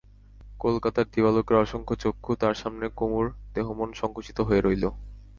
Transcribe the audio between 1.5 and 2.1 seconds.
অসংখ্য